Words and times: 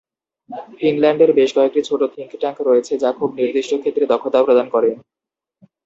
ফিনল্যান্ডের 0.77 1.31
বেশ 1.37 1.49
কয়েকটি 1.55 1.81
ছোট 1.89 2.01
থিঙ্ক 2.13 2.31
ট্যাঙ্ক 2.41 2.57
রয়েছে 2.61 2.93
যা 3.03 3.09
খুব 3.19 3.29
নির্দিষ্ট 3.39 3.71
ক্ষেত্রে 3.81 4.05
দক্ষতা 4.11 4.39
প্রদান 4.45 4.67
করে। 4.69 4.89